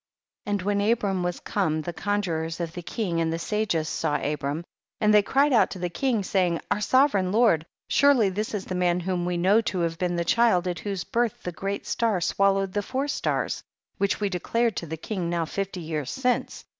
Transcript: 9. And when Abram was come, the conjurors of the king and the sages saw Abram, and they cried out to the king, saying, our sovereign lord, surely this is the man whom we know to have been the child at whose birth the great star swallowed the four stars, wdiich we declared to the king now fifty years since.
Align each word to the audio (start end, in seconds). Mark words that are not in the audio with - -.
9. 0.47 0.53
And 0.55 0.61
when 0.63 0.81
Abram 0.81 1.21
was 1.21 1.39
come, 1.39 1.83
the 1.83 1.93
conjurors 1.93 2.59
of 2.59 2.73
the 2.73 2.81
king 2.81 3.21
and 3.21 3.31
the 3.31 3.37
sages 3.37 3.87
saw 3.87 4.15
Abram, 4.17 4.63
and 4.99 5.13
they 5.13 5.21
cried 5.21 5.53
out 5.53 5.69
to 5.69 5.77
the 5.77 5.91
king, 5.91 6.23
saying, 6.23 6.59
our 6.71 6.81
sovereign 6.81 7.31
lord, 7.31 7.67
surely 7.87 8.27
this 8.29 8.55
is 8.55 8.65
the 8.65 8.73
man 8.73 9.01
whom 9.01 9.25
we 9.25 9.37
know 9.37 9.61
to 9.61 9.81
have 9.81 9.99
been 9.99 10.15
the 10.15 10.25
child 10.25 10.67
at 10.67 10.79
whose 10.79 11.03
birth 11.03 11.43
the 11.43 11.51
great 11.51 11.85
star 11.85 12.19
swallowed 12.19 12.73
the 12.73 12.81
four 12.81 13.07
stars, 13.07 13.61
wdiich 13.99 14.19
we 14.19 14.27
declared 14.29 14.75
to 14.77 14.87
the 14.87 14.97
king 14.97 15.29
now 15.29 15.45
fifty 15.45 15.81
years 15.81 16.09
since. 16.09 16.65